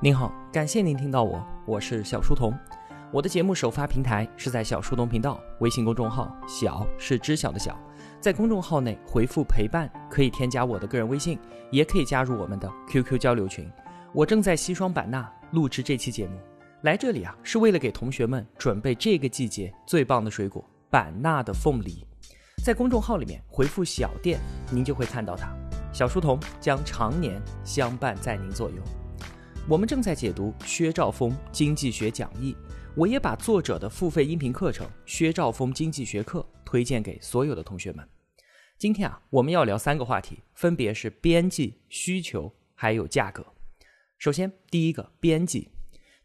[0.00, 2.56] 您好，感谢您听到我，我是小书童。
[3.10, 7.76] 我的节目首发平台是在小书童频道微信公众号，小是知晓的小，
[8.20, 11.36] 在公众号内回复陪伴可以添加我的个人微信，
[11.72, 13.68] 也可以加入我们的 QQ 交流群。
[14.12, 16.38] 我正在西双版纳录制这期节目，
[16.82, 22.06] 来这里啊是为了给同学们准备这个季节最棒的水果——版纳的凤梨。
[22.64, 24.38] 在公众号里面回复小店，
[24.70, 25.52] 您就会看到它。
[25.92, 28.76] 小书童将常年相伴在您左右。
[29.68, 32.56] 我们正在解读薛兆丰经济学讲义，
[32.94, 38.08] 我也把作者的付费音频课程《薛兆丰经济学课》推荐给所有的同学们。
[38.78, 43.44] 今天啊，我们要聊三个话题，分别是边际、需求还有价格。
[44.16, 45.68] 首先，第一个边际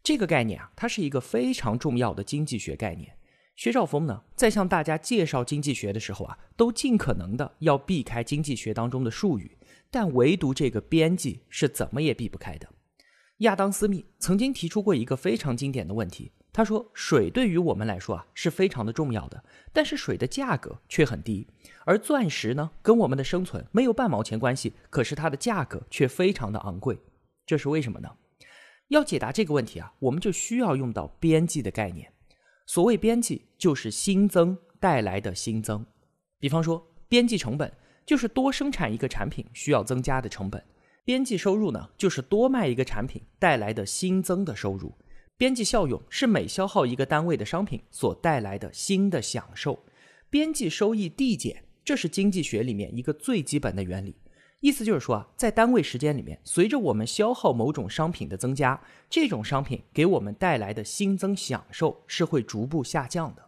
[0.02, 3.14] 这个概念啊，它是一个非常重要的经济学概念。
[3.56, 9.58] 薛兆丰呢，在向大家介绍经济学的时候啊，都尽可能的要避开经济学当中的术语，
[9.90, 12.66] 但唯独这个边际是怎么也避不开的。
[13.44, 21.46] 亚当·斯密曾经提出过一个非常经典的问题，他说：“水对于我们来说啊是非常的重要的，但是水的价格却很低。
[21.84, 26.98] 而钻石呢，跟我们的生存没有半毛钱关系，可是它的价格却非常的昂贵，
[27.46, 28.10] 这是为什么呢？”
[28.88, 32.12] 要解答这个问题啊，我们就需要用到边际的概念。
[32.66, 35.84] 所谓边际，就是新增带来的新增。
[36.38, 37.72] 比方说，边际成本
[38.06, 40.62] 就是多生产一个产品需要增加的成本。
[41.04, 44.96] 边际收入呢，就是多卖一个产品带来的新增的收入；
[45.36, 49.80] 边际效用是每消耗一个单位的商品所带来的新的享受；
[50.30, 54.16] 边际收益递减，这是经济学里面一个最基本的原理。
[54.60, 63.44] 意思就是说啊，在单位时间里面，随着我们消耗某种商品的增加，这种商品给我们带来的新增享受是会逐步下降的。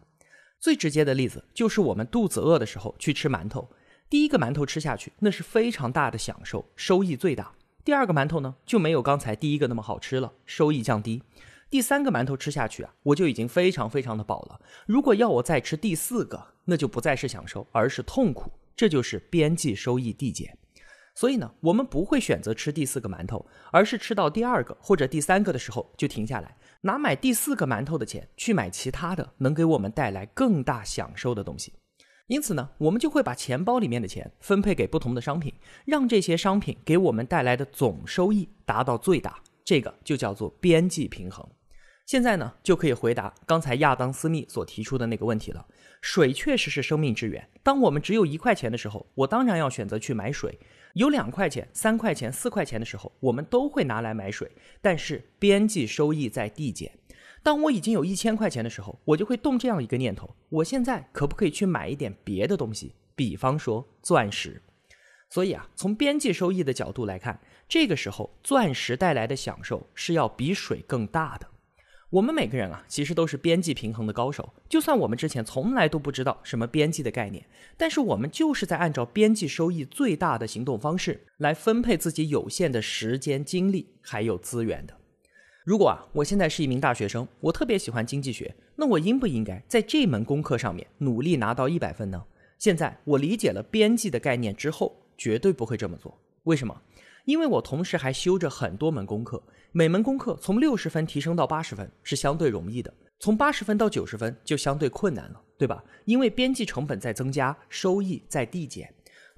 [0.59, 3.67] 最直接的例子就是我们肚子饿的时候去吃馒头。
[4.09, 7.51] 第一个馒头吃下去，那是非常大的享受，收益最大。
[7.83, 11.21] 第二个馒头呢，就没有刚才第一个那么好吃了，收益降低。
[11.69, 14.61] 第三个馒头吃下去啊，我就已经非常非常的饱了。
[14.85, 18.49] 如果要我再吃第四个，那就不再是享受，而是痛苦。
[18.77, 20.57] 这就是边际收益递减。
[21.13, 31.73] 所以呢，我们不会选择吃第四个馒头，而是吃到第二个或者第三个的时候就停下来，拿买第四个馒头的钱去买其他的能给我们带来更大享受的东西。
[32.27, 35.53] 因此呢，我们就会把钱包里面的钱分配给不同的商品，
[35.85, 39.41] 让这些商品给我们带来的总收益达到最大。
[39.63, 41.47] 这个就叫做边际平衡。
[42.05, 45.65] 现在呢，就可以回答刚才亚当·斯密所提出的那个问题了。
[46.01, 47.45] 水确实是生命之源。
[47.63, 50.51] 当我们只有一块钱的时候，我当然要选择去买水；
[50.93, 54.49] 有两块钱、三块钱、四块钱的时候，我们都会拿来买水。
[54.81, 56.91] 但是边际收益在递减。
[57.43, 62.93] 当我已经有一千块钱的时候，我就会动这样一个念头：我现在可不可以去买一点别的东西？
[63.15, 64.61] 比方说钻石。
[65.29, 71.47] 所以啊，从边际收益的角度来看，这个时候钻石带来的享受是要比水更大的。
[72.09, 74.53] 我们每个人啊，其实都是边际平衡的高手。
[74.69, 84.97] 就算我们之前从来都不知道什么边际的概念，但是我们就是在按照边际收益最大的行动方式来分配自己有限的时间、精力还有资源的。
[85.67, 92.23] 如果啊，我现在是一名大学生，我特别喜欢经济学，那我应不应该在这门功课上面努力拿到一百分呢？
[92.57, 96.17] 现在我理解了边际的概念之后，绝对不会这么做。
[96.43, 96.81] 为什么？
[97.25, 105.83] 因为我同时还修着很多门功课，每门功课从六十分提升到八十分是相对容易的，从八十分到九十分就相对困难了，对吧？
[106.05, 108.89] 因为边际成本在增加，收益在递减。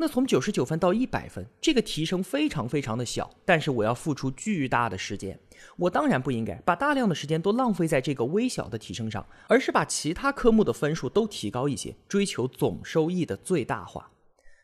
[0.01, 5.37] 那从九十九分到一百分，这个提升非常非常的小，但是我要付出巨大的时间。
[5.75, 14.09] 我当然不应该把大量的时间都浪费在这个微小的提升上，而是把其他科目的分数都提高一些，追求总收益的最大化。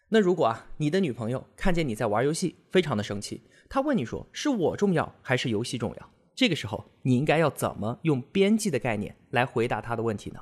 [0.07, 10.40] 那如果啊，你的女朋友看见你在玩游戏，非常的生气，她问你说：“是我重要还是游戏重要？”这个时候，你应该要怎么用边际的概念来回答她的问题呢？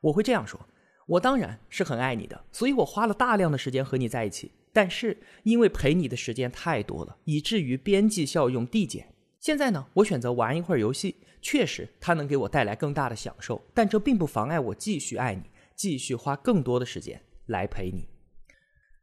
[0.00, 0.58] 我会这样说。
[1.06, 4.52] 我当然是很爱你的，所以我花了大量的时间和你在一起。
[4.72, 9.14] 但是因为陪你的时间太多了，以至于边际效用递减。
[9.40, 15.42] 现在呢，我选择玩一会儿游戏，确实它能给我带来更大的享受，但这并不妨碍我继续爱你，
[15.74, 18.08] 继续花更多的时间来陪你。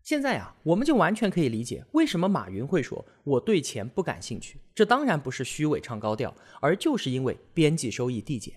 [0.04, 4.60] 现在啊，我们就完全可以理解为什么马云会说我对钱不感兴趣。
[4.75, 8.54] 这当然不是虚伪唱高调，而就是因为边际收益递减。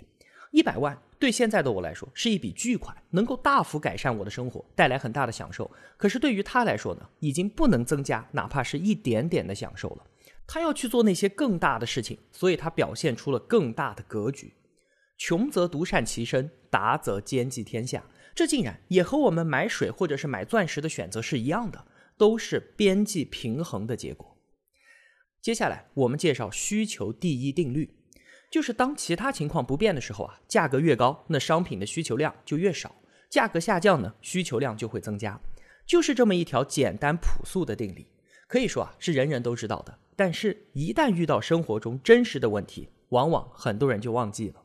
[0.50, 5.70] 一百万对现在的我来说是一笔巨款，能够大幅改善我的生活，带来很大的享受。
[5.96, 10.04] 可是对于他来说呢，已经不能增加哪怕是一点点的享受了。
[10.46, 14.52] 他要去做那些更大的事情，所以他表现出了更大的格局。
[15.18, 18.04] 穷则独善其身，达则兼济天下。
[18.34, 21.86] 这竟然也和我们买水或者是买钻石的选择是一样的，
[22.18, 24.36] 都是边际平衡的结果。
[25.40, 27.96] 接下来我们介绍需求第一定律，
[28.50, 32.90] 就是当其他情况不变的时候啊，价格越高，那商品的需求量就越少；
[33.28, 35.40] 价格下降呢，需求量就会增加。
[35.84, 38.06] 就是这么一条简单朴素的定理，
[38.48, 39.98] 可以说啊是人人都知道的。
[40.16, 44.62] 但是，一旦遇到生活中真实的问题，往往很多人就忘记了。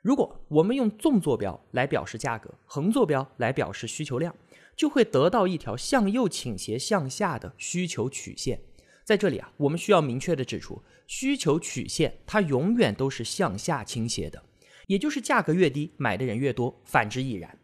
[0.00, 4.34] 如果我们用纵坐标来表示价格，横坐标来表示需求量，
[4.74, 8.60] 就会得到一条向右倾斜向下的需求曲线。
[9.08, 14.42] 在这里啊，我们需要明确的指出，需求曲线它永远都是向下倾斜的，
[14.86, 17.58] 也就是价格越低，买的人越多，反之亦然。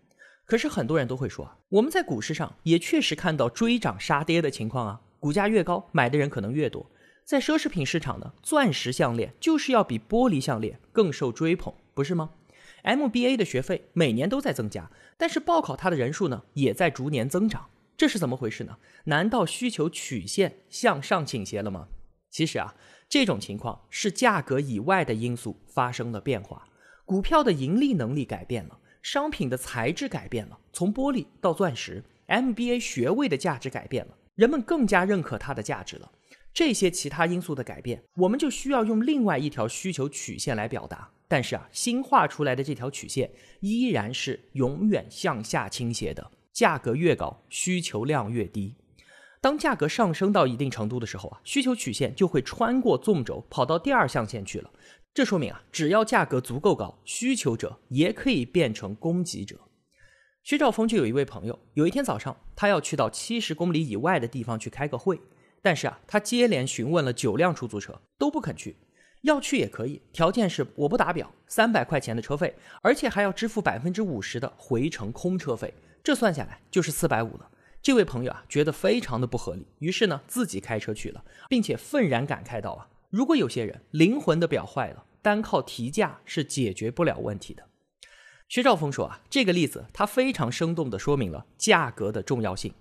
[0.46, 6.90] 可是很多人都会说，我们在股市上也确实看到追涨杀跌的情况啊，股价越高，买的人可能越多。
[7.26, 12.30] 在奢侈品市场呢，钻石项链就是要比玻璃项链更受追捧，不是吗
[12.84, 18.78] ？MBA 的学费每年都在增加，但是报考它的人数呢，也在逐年增长，这是怎么回事呢？
[19.04, 21.88] 难道需求曲线向上倾斜了吗？
[22.30, 22.74] 其实啊，
[23.08, 26.68] 这种情况是价格以外的因素发生了变化，
[27.04, 36.10] 股票的盈利能力改变了，商品的材质改变了，从玻璃到钻石，MBA 学位的价值改变了，人们更加认可它的价值了。
[36.52, 41.10] 这些其他因素的改变，我们就需要用另外一条需求曲线来表达。
[41.26, 43.30] 但是啊，新画出来的这条曲线
[43.60, 46.30] 依然是永远向下倾斜的。
[46.54, 48.76] 价格越高，需求量越低。
[49.40, 54.70] 当价格上升到一定程度的时候啊，需求曲线就会穿过纵轴，跑到第二象限去了。
[55.12, 59.60] 这说明啊，只要价格足够高，需求者也可以变成供给者。
[60.44, 65.20] 薛兆丰就有一位朋友，有一天早上，他要去到七十公里以外的地方去开个会。
[65.60, 68.76] 但是啊，他接连询问了九辆出租车，都不肯去。
[69.22, 75.72] 要去也可以，条件是我不打表，三百块钱的车费，而且还要支付百分之五十的回程空车费，
[76.04, 77.50] 这算下来就是四百五了。
[77.82, 87.64] 这位朋友啊，觉得非常的不合理，于是呢，自己开车去了，并且愤然感慨道啊，如果有些人灵魂的表坏了，单靠提价是解决不了问题的。
[88.48, 92.74] 薛兆丰说啊，这个例子他非常生动地说明了价格的重要性。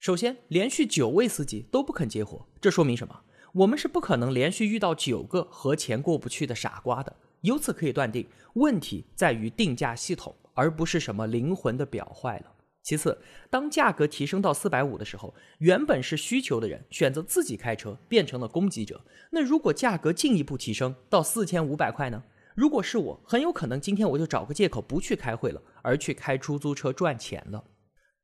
[0.00, 3.20] 首先，连续九位司机都不肯接活，这说明什么？
[3.52, 7.14] 我们是不可能连续遇到九个和钱过不去的傻瓜的。
[7.42, 12.46] 由此可以断定，问题在于定价系统，而不是什么灵魂的表坏了。
[12.82, 13.16] 其次，
[13.48, 19.04] 当价格提升到四百五的时候，原本是需求的人选择自己开车，变成了供给者。
[19.30, 22.24] 那如果价格进一步提升到四千五百块呢？
[22.54, 27.64] 如果是我，很有可能今天我就找个借口不去开会了，而去开出租车赚钱了。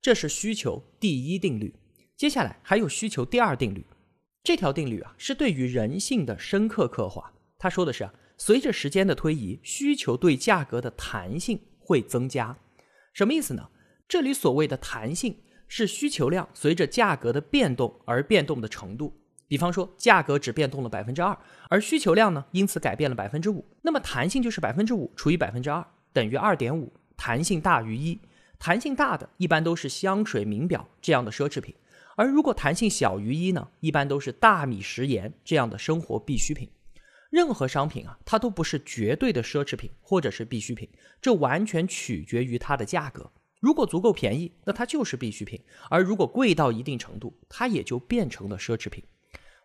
[0.02, 1.74] 这是需求第一定律，
[2.16, 3.86] 接下来还有需求第二定律。
[4.42, 7.32] 这条定律啊，是对于人性的深刻刻画。
[7.58, 12.58] 他说的是啊，随着时间的推移，需求对价格的弹性会增加。
[13.14, 13.68] 什么意思呢？
[14.08, 15.36] 这里所谓的弹性，
[15.68, 19.14] 是需求量随着价格的变动而变动的程度。
[19.46, 21.38] 比方说，价格只变动了百分之二，
[21.68, 28.18] 而需求量呢，因此改变了百分之五，那么弹性就是百分之五除以百分之二等于二点五，弹性大于一。
[28.58, 31.74] 弹性大的一般都是香水、名表这样的奢侈品，
[32.16, 36.68] 而如果弹性小于一呢，一般都是大米、食盐这样的生活必需品。
[37.30, 40.88] 任何商品啊，它都不是绝对的奢侈品或者是必需品，
[41.20, 43.30] 这完全取决于它的价格。
[43.60, 45.60] 如果足够便宜，那它就是必需品；
[45.90, 49.02] 而如果贵到一定程度，它也就变成了奢侈品。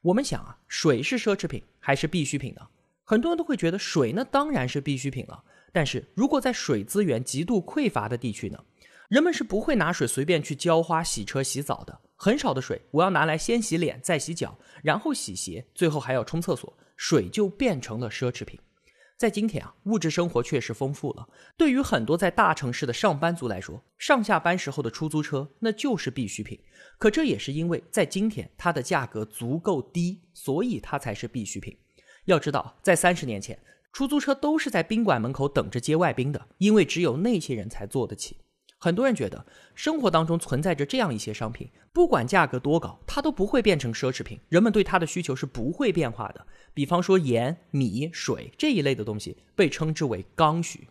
[0.01, 2.61] 我们想啊，水是奢侈品还是必需品呢？
[3.03, 5.43] 很多人都会觉得水那当然是必需品了。
[5.71, 8.63] 但是如果在水资源极度匮乏的地区呢？
[9.09, 11.99] 人们是不会拿水随便去浇花、洗车、洗澡的。
[12.15, 18.59] 很少的水，我要拿来先洗脸，再洗脚，然后洗鞋，最后还要冲厕所，水就变成了奢侈品。
[19.17, 21.27] 在今天啊，物质生活确实丰富了。
[21.55, 26.59] 对于很多在大城市的上班族来说，上下班时候的出租车那就是必需品。
[26.97, 31.77] 可这也是因为在今天它的价格足够低，所以它才是必需品。
[32.25, 33.57] 要知道，在三十年前，
[33.91, 38.37] 出租车都是在宾馆门口等着接外宾的，因为只有那些人才坐得起。
[38.83, 44.37] 很多人觉得生活当中存在着这样一些商品，不管价格多高，它都不会变成奢侈品。
[44.49, 46.45] 人们对它的需求是不会变化的。
[46.73, 50.89] 比方说盐、米、水这一类的东西，被称之为刚需。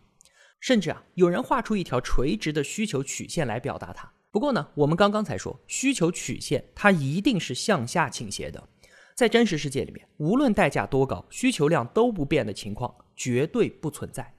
[0.59, 4.11] 甚至啊，有人画出一条垂直的需求曲线来表达它。
[4.31, 8.67] 不过呢，我们刚刚才说，需求曲线它一定是向下倾斜的。
[9.15, 14.33] 在真实世界里面，无论代价多高，需求量都不变的情况绝对不存在。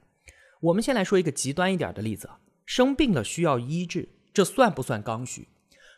[0.60, 2.28] 我们先来说一个极端一点的例子。
[2.66, 5.48] 生病了需要医治，这算不算刚需？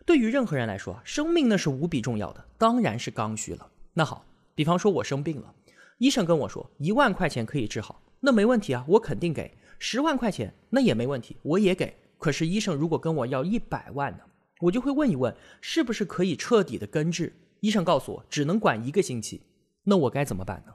[0.05, 3.71] 对于任何人来说，生命那是无比重要的，当然是刚需了。
[3.95, 5.55] 那好，比方说我生病了，
[5.99, 9.57] 医生跟我说一万块钱可以治好，那没问题啊，我肯定给。
[9.79, 11.97] 十万块钱那也没问题，我也给。
[12.19, 14.21] 可是医生如果跟我要一百万呢，
[14.61, 17.33] 我就会问一问，是不是可以彻底的根治？
[17.61, 19.43] 医生告诉我只能管一个星期，
[19.85, 20.73] 那我该怎么办呢？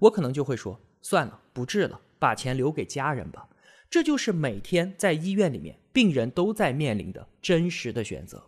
[0.00, 3.48] 我可能就会说，算了，不治了，把钱留给家人吧。
[3.94, 8.44] 这就是每天在医院里面病人都在面临的真实的选择。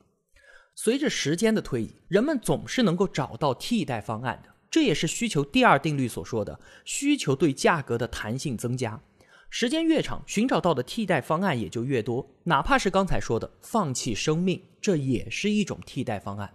[0.75, 4.53] 随着时间的推移，人们总是能够找到替代方案的。
[4.69, 9.01] 这也是需求第二定律所说的需求对价格的弹性增加。
[9.49, 12.29] 时间越长，寻找到的替代方案也就越多。
[12.43, 16.53] 哪怕是刚才说的放弃生命，这也是一种替代方案。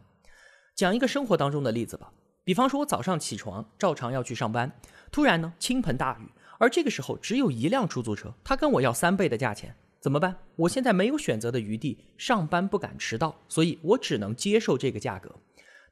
[0.75, 2.11] 讲一个生活当中的例子吧，
[2.43, 4.69] 比方说我早上起床，照常要去上班，
[5.13, 6.29] 突然呢倾盆大雨，
[6.61, 10.37] 而这个时候只有一辆出租车，他跟我要三倍的价钱，怎么办？
[10.55, 15.35] 我现在没有选择的余地，上班不敢迟到，所以我只能接受这个价格。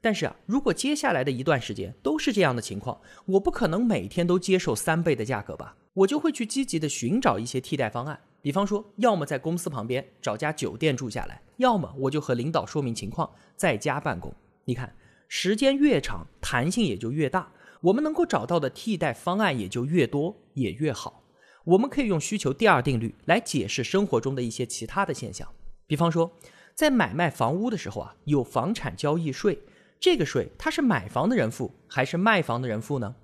[0.00, 5.74] 但是啊，如果接下来的一段时间都是这样的情况，我不可能每天都接受三倍的价格吧？
[5.92, 14.32] 我就会去积极的寻找一些替代方案，比方说，要么在公司旁边找家酒店住下来，要么我就和领导说明情况，在家办公。
[14.66, 14.94] 你看，
[15.26, 17.50] 时间越长，弹性也就越大，
[17.80, 21.22] 我们能够找到的替代方案也就越多，也越好。
[21.64, 25.48] 我们可以用需求第二定律来解释生活中的一些其他的现象，
[25.86, 26.30] 比方说，
[26.74, 29.58] 在买卖房屋的时候啊，有房产交易税。
[29.98, 33.14] 这个税它是买房的人付还是卖房的人付呢？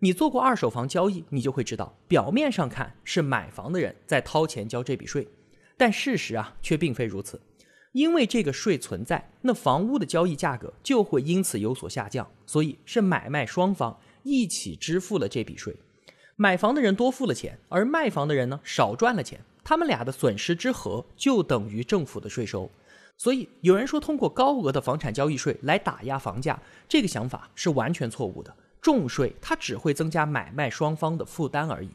[0.00, 5.28] 你做过二手房交易，你就会知道，表面上看是买房的人在掏钱交这笔税，
[5.76, 7.40] 但事实啊却并非如此。
[7.94, 15.76] 因为这个税存在，那房屋的交易价格就会因此有所下降，所以是买卖双方一起支付了这笔税。
[16.34, 22.68] 买房的人多付了钱，而卖房的人呢少赚了钱，他们俩的损失之和就等于政府的税收。
[23.16, 28.52] 所以有人说，通过高额的房产交易税来打压房价，这个想法是完全错误的。
[28.82, 31.90] 重税它只会增加买卖双方的负担而已。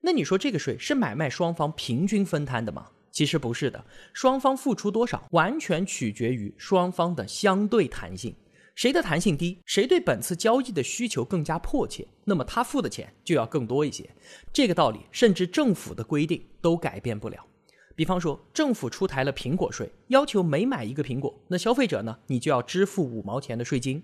[0.00, 2.86] 那你说这个税是买卖双方平均分摊的吗？
[3.14, 8.34] 其实不是的，双方付出多少完全取决于双方的相对弹性。
[8.74, 14.10] 谁的弹性低，谁对本次交易的需求更加迫切，那么他付的钱就要更多一些。
[14.52, 17.46] 这个道理，甚至政府的规定都改变不了。
[17.94, 24.02] 比方说，政府出台了苹果税，要求每买一个苹果，那消费者呢，你就要支付五毛钱的税金。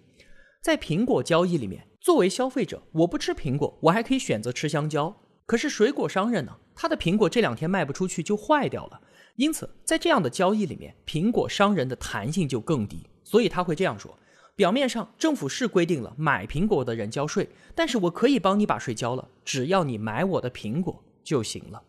[0.62, 5.20] 在苹果交易里面，作为消费者，我不吃苹果，我还可以选择吃香蕉。
[5.46, 8.98] 可是水果商人呢，他的苹果这两天卖不出去就坏掉了，
[9.36, 13.04] 因此在这样的交易里面，苹果商人的弹性就更低。
[13.22, 14.18] 所以他会这样说：
[14.56, 21.82] 表面上政府是规定了买苹果的人交税，但是我可以帮你把税交了，只要你买我的苹果就行了。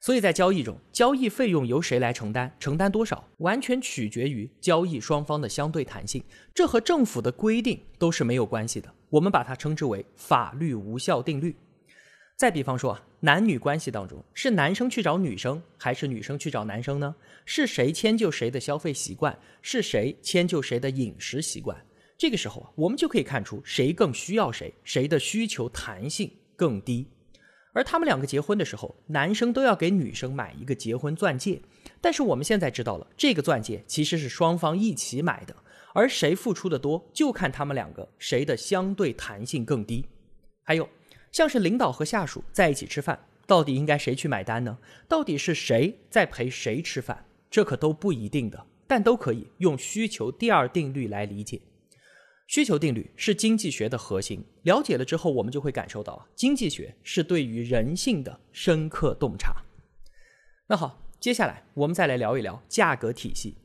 [0.00, 6.22] 所以在交易中，交易费用由谁来承担，承担多少，完全取决于交易双方的相对弹性，
[6.54, 8.88] 这和政府的规定都是没有关系的。
[9.10, 11.56] 我们把它称之为法律无效定律。
[12.36, 17.14] 再比方说啊，男女关系当中，是男生去找女生，还是女生去找男生呢？
[17.44, 21.86] 是谁迁就谁的消费习惯，是谁迁就谁的饮食习惯？
[22.18, 27.06] 这个时候啊，我们就可以看出谁更需要谁，谁的需求弹性更低。
[27.72, 31.62] 而他们两个结婚的时候，男生都要给女生买一个结婚钻戒，
[32.00, 35.54] 但是我们现在知道了，这个钻戒其实是双方一起买的，
[35.94, 40.04] 而谁付出的多，就看他们两个谁的相对弹性更低。
[40.64, 40.88] 还有，
[41.32, 44.78] 像是领导和下属在一起吃饭，到底应该谁去买单呢？
[45.08, 47.26] 到底是谁在陪谁吃饭？
[47.50, 51.60] 这可都不一定的，但都可以用需求第二定律来理解。
[52.46, 59.62] 需求定律是经济学的核心，了解了之后，我们就会感受到，经济学是对于人性的深刻洞察。
[60.66, 63.56] 那好，接下来我们再来聊一聊价格体系。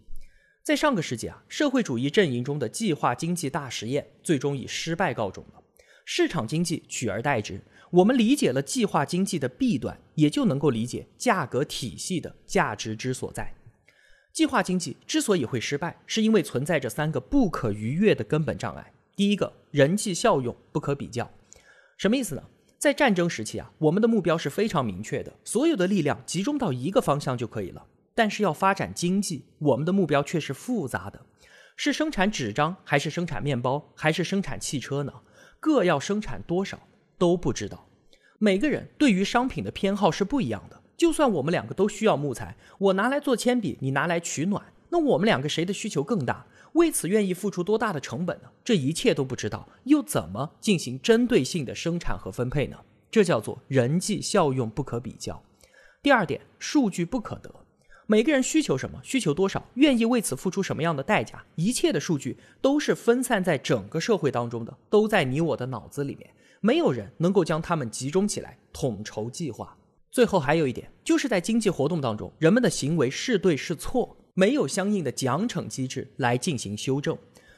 [0.63, 5.63] 在上个世纪啊，社会主义阵营中的计划经济大实验最终以失败告终了，
[6.09, 7.59] 市场经济取而代之。
[7.91, 13.53] 我们理解了计划经济的弊端，也就能够理解价格体系的价值之所在。
[14.31, 18.93] 计划经济之所以会失败，是因为存在着三个不可逾越的根本障碍。
[19.17, 21.29] 第一个，人际效用不可比较，
[21.97, 22.43] 什么意思呢？
[22.77, 27.85] 在战争时期啊，我们的目标是非常明确的，所有的力量集中到一个方向就可以了。
[28.15, 31.25] 但是要发展经济，我们的目标却是复杂的，
[31.75, 35.11] 是生产纸张，还是生产面包，还是生产汽车呢？
[35.59, 36.79] 各要生产多少
[37.17, 37.87] 都不知道。
[38.39, 40.81] 每个人对于商品的偏好是不一样的。
[40.95, 46.45] 就算我们两个都需要木材，我拿来做铅笔，你拿来取暖，那我们两个谁的需求更大？
[46.73, 48.49] 为此愿意付出多大的成本呢？
[48.63, 52.77] 这一切都不知道，又怎么进行针对性的生产和分配呢？
[53.09, 55.41] 这叫做人际效用不可比较。
[56.01, 57.53] 第二点，数据不可得。
[58.09, 66.29] 每个人需求什么，需求多少，愿意为此付出什么样的代价，一切的数据都是分散在整个社会当中的，都在你我的脑子里面，
[66.61, 69.77] 没有人能够将它们集中起来统筹计划。
[70.09, 77.17] 最后还有一点，就是在经济活动当中，人们的行为是对是错，没有相应的奖惩机制来进行修正。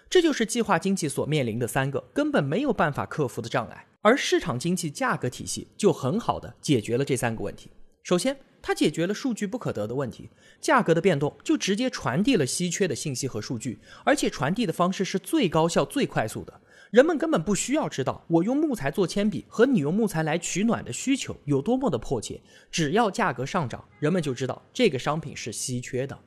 [0.09, 7.69] 这就是计划经济所面临的三个根本没有办法克服的障碍，而市场经济价格体系就很好的解决了这三个问题。
[8.01, 16.61] 首先，它解决了数据不可得的问题，价格的变动就直接传递了稀缺的信息和数据，而且传递的方式是最高效、最快速的。
[16.91, 26.17] 人们根本不需要知道我用木材做铅笔和你用木材来取暖的需求有多么的迫切，只要价格上涨，人们就知道这个商品是稀缺的。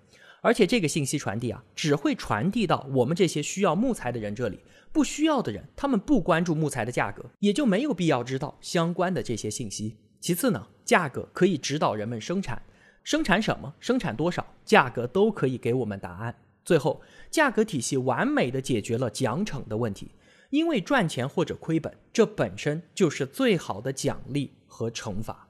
[0.41, 4.59] 而且这个信息传递啊，只会传递到我们这些需要木材的人这里，
[4.93, 9.97] 不需要的人，他们不关注木材的价格，也就没有必要知道相关的这些信息。
[10.21, 12.61] 其次呢，价格可以指导人们生产，
[13.05, 16.35] 生产什么，生产多少，价格都可以给我们答案。
[16.65, 20.13] 最后，价格体系完美的解决了奖惩的问题，
[20.51, 25.49] 因为赚钱或者亏本，这本身就是最好的奖励和惩罚。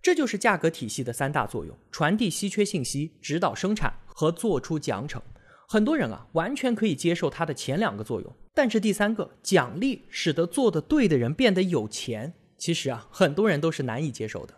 [0.00, 5.20] 这就是价格体系的三大作用：传递稀缺信息、指导生产和做出奖惩。
[5.66, 14.54] 很多人啊，完全可以接受它的前两个作用，但是第三个奖励使得做的对的人变得有钱，其实啊，很多人都是难以接受的。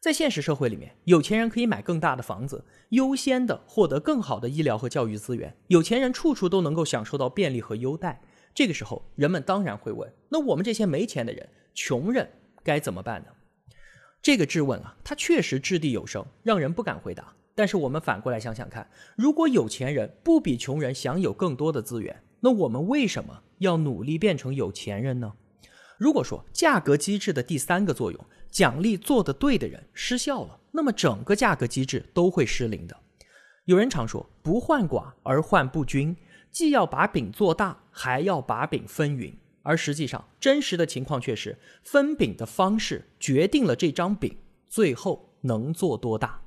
[0.00, 8.20] 在现实社会里面，有钱人可以买更大的房子，优先的获得更好的医疗和教育资源，有钱人处处都能够享受到便利和优待。
[8.54, 12.28] 这个时候，人们当然会问：那我们这些没钱的人、穷人
[12.62, 13.26] 该怎么办呢？
[14.22, 17.34] 这个质问啊，它确实掷地有声，让人不敢回答。
[17.56, 25.32] 但是我们反过来想想看，如果有钱人不比穷人享有更多的资源，那我们为什么要努力变成有钱人呢？
[25.98, 32.96] 如果说价格机制的第三个作用，奖励做得对的人失效了，那么整个价格机制都会失灵的。
[33.64, 36.16] 有人常说“不患寡而患不均”，
[36.50, 39.36] 既要把饼做大，还要把饼分匀。
[39.62, 44.34] 而实际上，真实的情况却是，分饼的方式决定了这张饼
[44.66, 46.40] 最后能做多大。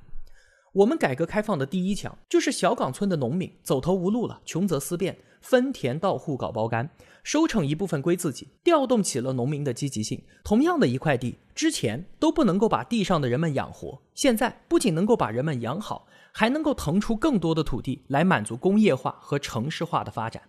[0.72, 6.88] 我们改革开放的第一枪，就是小岗村的农民走投无路了，穷则思变，分田到户搞包干，
[7.22, 10.24] 收成一部分归自己，调动起了农民的积极性。
[10.42, 20.42] 同样的一块地，之前都不能够把地上的人们养活，现在不仅能够把人们养好，还能够腾出更多的土地来满足工业化和城市化的发展。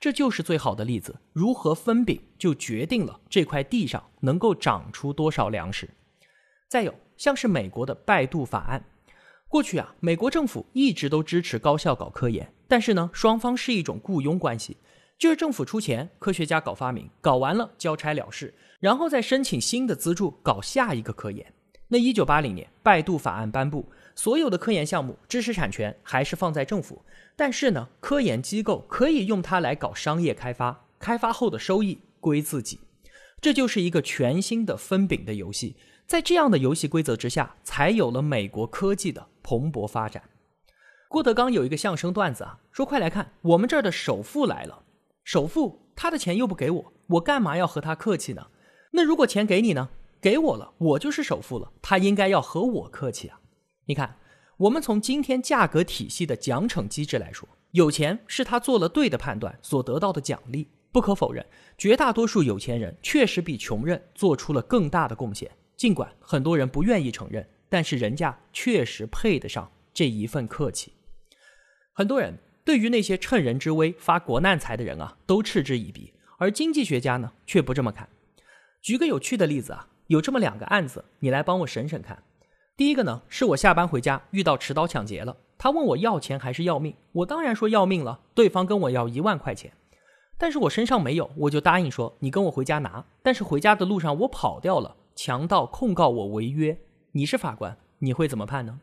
[0.00, 5.90] 这就是最好的例子，如何分饼就决定了这块地上能够长出多少粮食。
[6.66, 8.82] 再有，像是美国的拜杜法案，
[9.48, 14.76] 过去啊，美国政府一直都支持高校搞科研，但是呢，双方是一种雇佣关系，
[15.16, 21.54] 就是政府出钱，科学家搞发明，搞完了交差了事，然后再申请新的资助搞下一个科研。
[21.88, 27.00] 那一九八零年，拜杜法案颁布，所有的科研项目知识产权还是放在政府。
[27.36, 32.80] 但是呢，科研机构可以用它来搞商业开发，开发后的收益归自己，
[33.40, 35.76] 这就是一个全新的分饼的游戏。
[36.06, 40.22] 在这样的游戏规则之下，才有了美国科技的蓬勃发展。
[41.08, 44.82] 郭德纲有一个相声段子啊，说：“快来看，我们这儿的首富来了。
[45.24, 48.48] 首富他的钱又不给我，我干嘛要和他客气呢？
[48.92, 49.88] 那如果钱给你呢？
[50.20, 53.40] 给我了，我就是首富了，他应该要和我客气啊。
[53.86, 54.18] 你看。”
[54.58, 60.70] 我们从今天价格体系的奖惩机制来说，有钱是他做了对的判断所得到的奖励。
[60.90, 61.44] 不可否认，
[61.76, 70.92] 绝大多数有钱人确实比穷人做出了更大的贡献，尽管很多人不愿意承认，但是人家确实配得上这一份客气。
[71.92, 78.08] 很多人对于那些趁人之危发国难财的人啊，都嗤之以鼻，而经济学家呢，却不这么看。
[78.82, 82.22] 举个有趣的例子啊，有这么两个案子，你来帮我审审看。
[82.76, 88.20] 第一个呢，是我下班回家遇到持刀抢劫了，他问我要钱还是要命，我当然说要命了。
[88.34, 89.72] 对方跟我要一万块钱，
[90.36, 93.04] 但是我身上没有，我就答应说你跟我回家拿。
[93.22, 96.78] 但是回家的路上我跑掉了，强盗控告我违约。
[97.12, 98.78] 你是法官，你会怎么判呢？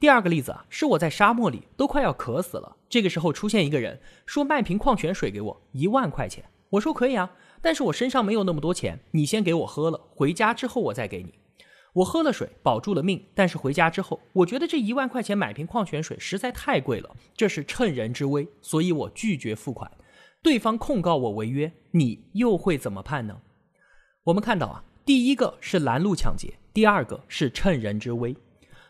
[0.00, 11.32] 第二个例子啊，是我在沙漠里都快要渴死了，这个时候出现一个人说卖瓶矿泉水给我一万块钱，我说可以啊，但是我身上没有那么多钱，你先给我喝了，回家之后我再给你。
[11.92, 13.24] 我喝了水，保住了命。
[13.32, 19.88] 但是回家之后，我觉得这一万块钱买瓶矿泉水实在太贵了，这是趁人之危，所以我拒绝付款。
[20.42, 23.42] 对方控告我违约，你又会怎么判呢？
[24.24, 28.36] 我们看到啊，第一个是拦路抢劫，第二个是趁人之危。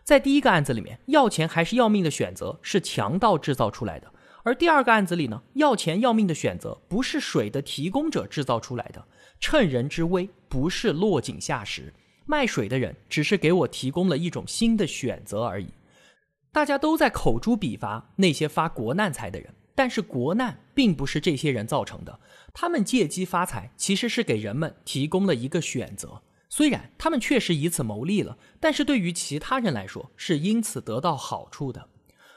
[0.05, 4.09] 在第一个案子里面，要钱还是要命的选择是强盗制造出来的；
[4.42, 9.03] 而第二个案子里呢，要钱要命的选择不是水的提供者制造出来的，
[9.40, 11.92] 趁人之危不是落井下石。
[12.27, 15.68] 卖水的人只是给我提供了一种新的选择而已。
[16.53, 22.21] 大家都在口诛笔伐那些发国难财的人，但是国难并不是这些人造成的。
[22.55, 26.23] 他们借机发财，其实是给人们提供了一个选择。
[26.49, 31.89] 虽然他们确实以此牟利了，但是对于其他人来说，是因此得到好处的。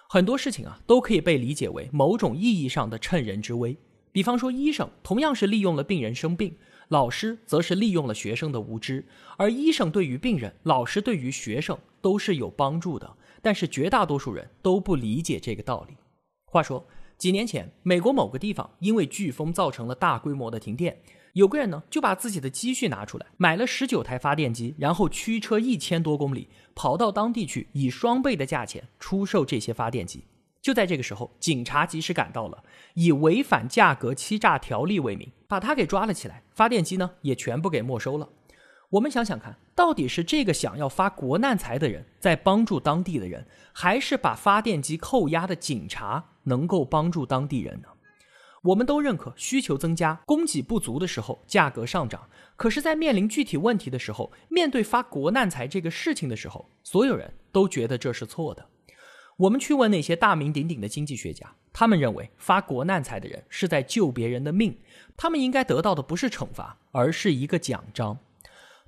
[0.08, 3.76] 很多事情啊，都可以被理解为某种意义上的趁人之危。
[4.13, 6.56] 比方说，医生同样是利用了病人生病，
[6.88, 9.06] 老师则是利用了学生的无知。
[9.36, 15.98] 而医生对于病人，老师对于学生都是有帮助的，但是绝大多数人都不理解这个道理。
[16.45, 21.01] 话说，几年前，美国某个地方因为飓风造成了大规模的停电。
[21.34, 30.25] 有个人呢，就把自己的积蓄拿出来，买了十九台发电机，然后驱车一千多公里，跑到当地去，以双倍的价钱出售这些发电机。
[30.62, 36.43] 就在这个时候，警察及时赶到了，以违反价格欺诈条例为名，把他给抓了起来。
[36.51, 38.30] 发电机呢，也全部给没收了。
[38.91, 47.89] 我们想想看，到底是这个想要发国难财的人在帮助当地的人，还是把发电机扣押的警察能够帮助当地人呢？
[48.63, 58.65] 我们都认可需求增加、供给不足的时候价格上涨，可是，在面临具体问题的时候，面对发国难财这个事情的时候，所有人都觉得这是错的。
[59.38, 64.75] 我们去问那些大名鼎鼎的经济学家，他们认为发国难财的人是在救别人的命，
[65.15, 68.17] 他们应该得到的不是惩罚，而是一个奖章。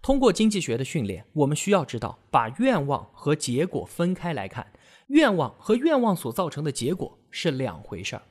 [0.02, 4.65] 通过经济学的训练，我们需要知道把愿望和结果分开来看，
[5.08, 8.21] 愿望和愿望所造成的结果是两回事儿。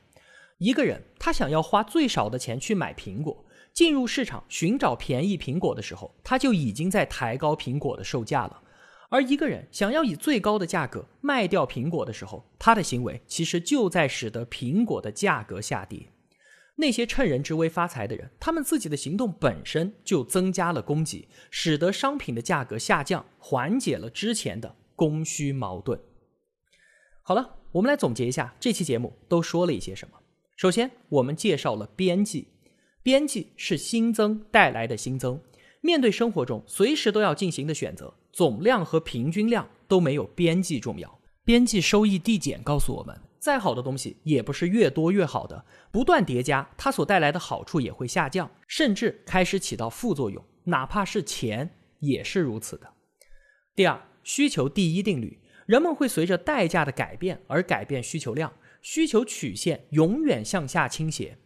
[0.59, 8.61] 一个人他想要花最少的钱去买苹果，进入市场寻找便宜苹果的时候，他就已经在抬高苹果的售价了；
[9.09, 16.09] 而一个人想要以最高的价格卖掉苹果的时候，他的行为其实就在使得苹果的价格下跌。
[16.79, 26.01] 那些趁人之危发财的人，他们自己的行动本身就增加了供给，使得商品的价格下降，缓解了之前的供需矛盾。
[27.23, 30.19] 好了，我们来总结一下这期节目都说了一些什么。
[30.57, 32.49] 首先，我们介绍了边际，
[33.03, 35.39] 边际是新增带来的新增。
[35.83, 41.21] 面对生活中随时都要进行的选择，总量和平均量都没有边际重要。
[41.45, 50.43] 边际收益递减告诉我们，再好的东西也不是越多越好的，不断叠加，它所带来的好处也会下降，甚至开始起到副作用。
[50.65, 52.95] 哪怕是钱也是如此的。
[53.75, 58.53] 第二，需求第一定律，人们会随着代价的改变而改变需求量。
[58.83, 61.37] 需求曲线永远向下倾斜。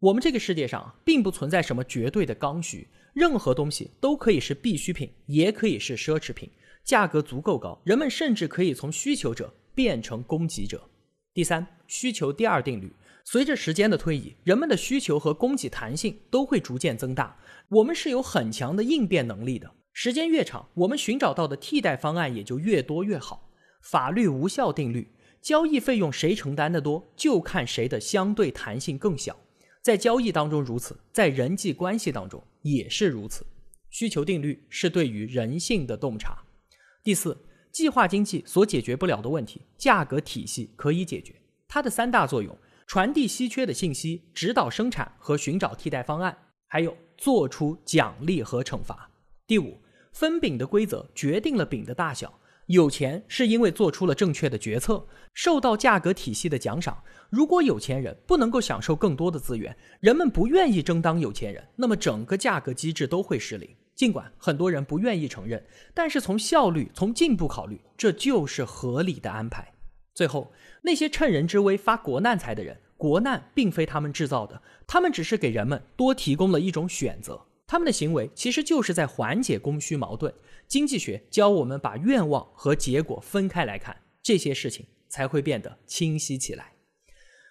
[0.00, 6.50] 我们这个世界上并不存在什么绝对的刚需，任何东西都可以是必需品，也可以是奢侈品。
[6.84, 10.90] 价格足够高，人们甚至可以从需求者变成供给者。
[11.32, 12.92] 第三，需求第二定律：
[13.24, 17.38] 随着时间的推移，人们的需求和供给弹性都会逐渐增大。
[17.68, 19.70] 我们是有很强的应变能力的。
[19.94, 23.49] 时间越长，我们寻找到的替代方案也就越多越好。
[23.80, 25.12] 法律无效定律。
[25.40, 29.34] 交易费用谁承担的多，就看谁的相对弹性更小。
[29.80, 33.46] 在交易当中如此，在人际关系当中也是如此。
[33.88, 36.44] 需求定律是对于人性的洞察。
[37.02, 37.36] 第四，
[37.72, 41.34] 计划经济所解决不了的问题，价格体系可以解决。
[41.66, 49.10] 它的三大作用：传递稀缺的信息，指导生产和寻找替代方案，还有做出奖励和惩罚。
[49.46, 49.80] 第五，
[50.12, 52.39] 分饼的规则决定了饼的大小。
[52.70, 55.04] 有钱是因为做出了正确的决策，
[55.34, 57.02] 受到价格体系的奖赏。
[57.28, 63.68] 如果有钱人不能够享受更多的资源，人们不愿意争当有钱人，那么整个价格机制都会失灵。
[63.96, 69.74] 尽管很多人不愿意承认，但是从效率、从进步考虑，这就是合理的安排。
[70.14, 70.52] 最后，
[70.82, 77.46] 那些趁人之危发国难财的人，国难并非他们制造的，他们只是给人们多提供了一种选择。
[77.70, 80.34] 他们的行为其实就是在缓解供需矛盾。
[80.66, 86.72] 经济学教我们把愿望和结果分开来看，这些事情才会变得清晰起来。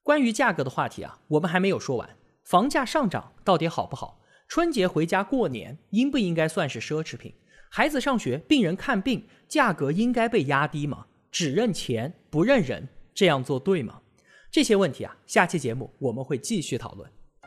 [0.03, 2.17] 关于价格的话题啊，我们还没有说完。
[2.43, 4.19] 房价上涨到底好不好？
[4.49, 7.33] 春节回家过年应不应该算是奢侈品？
[7.69, 11.05] 孩子上学、病人看病，价格应该被压低吗？
[11.31, 14.01] 只认钱不认人，这样做对吗？
[14.51, 17.09] 这些问题啊，下期节目我们会继续讨论。